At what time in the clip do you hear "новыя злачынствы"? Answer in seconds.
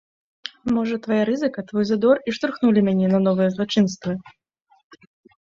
3.27-4.11